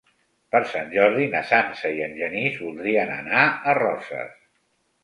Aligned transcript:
Per 0.53 0.61
Sant 0.69 0.87
Jordi 0.95 1.27
na 1.35 1.43
Sança 1.51 1.91
i 1.99 2.01
en 2.09 2.17
Genís 2.23 2.59
voldrien 2.65 3.13
anar 3.21 3.47
a 3.75 3.79
Roses. 3.85 4.35